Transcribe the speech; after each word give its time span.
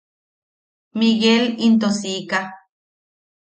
Miguel 0.99 1.45
into 1.67 1.89
siika. 1.99 2.41